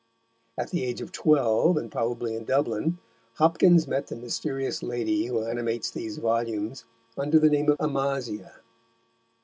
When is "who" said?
5.27-5.43